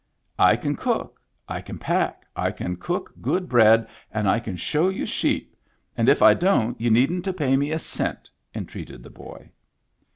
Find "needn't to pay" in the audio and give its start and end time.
6.89-7.55